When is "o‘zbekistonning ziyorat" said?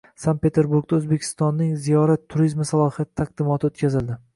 1.01-2.27